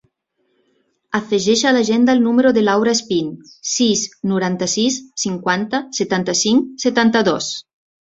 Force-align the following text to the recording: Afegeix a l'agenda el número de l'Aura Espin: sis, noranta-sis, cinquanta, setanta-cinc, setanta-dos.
Afegeix 1.17 1.59
a 1.71 1.73
l'agenda 1.75 2.15
el 2.17 2.23
número 2.27 2.51
de 2.57 2.63
l'Aura 2.63 2.93
Espin: 2.97 3.27
sis, 3.71 4.01
noranta-sis, 4.31 4.97
cinquanta, 5.25 5.81
setanta-cinc, 5.99 6.65
setanta-dos. 6.87 7.51